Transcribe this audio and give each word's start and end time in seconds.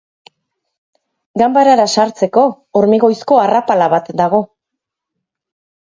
Ganbarara 1.41 1.85
sartzeko 1.97 2.47
hormigoizko 2.81 3.41
arrapala 3.45 3.93
bat 3.97 4.13
dago. 4.27 4.45